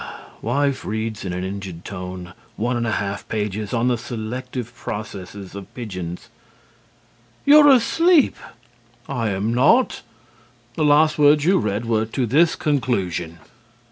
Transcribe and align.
WIFE: 0.41 0.83
(reads 0.83 1.23
in 1.25 1.31
an 1.31 1.43
injured 1.43 1.85
tone 1.85 2.33
one 2.55 2.75
and 2.75 2.87
a 2.87 2.93
half 2.93 3.29
pages 3.29 3.71
on 3.71 3.87
the 3.87 3.99
selective 3.99 4.73
processes 4.75 5.53
of 5.53 5.71
pigeons): 5.75 6.29
You're 7.45 7.69
asleep! 7.69 8.35
HUSBAND: 9.05 9.19
I 9.19 9.29
am 9.29 9.53
not. 9.53 10.01
The 10.73 10.85
last 10.85 11.19
words 11.19 11.45
you 11.45 11.59
read 11.59 11.85
were 11.85 12.07
"to 12.07 12.25
this 12.25 12.55
conclusion." 12.55 13.37